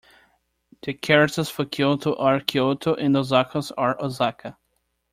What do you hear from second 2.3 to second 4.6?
京都 and Osaka's are 大阪.